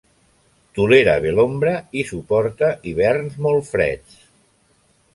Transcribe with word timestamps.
Tolera 0.77 1.13
bé 1.25 1.33
l'ombra 1.41 1.75
i 2.03 2.07
suporta 2.13 2.73
hiverns 2.93 3.39
molt 3.49 3.73
freds. 3.75 4.21